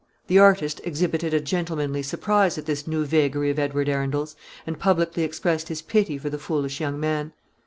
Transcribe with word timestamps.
The 0.25 0.39
artist 0.39 0.81
exhibited 0.83 1.31
a 1.31 1.39
gentlemanly 1.39 2.01
surprise 2.01 2.57
at 2.57 2.65
this 2.65 2.87
new 2.87 3.05
vagary 3.05 3.51
of 3.51 3.59
Edward 3.59 3.87
Arundel's, 3.87 4.35
and 4.65 4.79
publicly 4.79 5.21
expressed 5.21 5.67
his 5.67 5.83
pity 5.83 6.17
for 6.17 6.31
the 6.31 6.39
foolish 6.39 6.81
young 6.81 6.99
man. 6.99 7.33